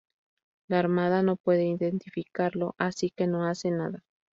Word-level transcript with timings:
La 0.67 0.79
Armada 0.79 1.21
no 1.21 1.35
puede 1.35 1.67
identificarlo, 1.67 2.73
así 2.79 3.11
que 3.11 3.27
no 3.27 3.45
hacen 3.45 3.77
nada. 3.77 4.03